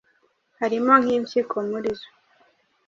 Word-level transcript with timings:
harimo 0.59 0.93
nk’impyiko 1.01 1.55
murizo 1.69 2.07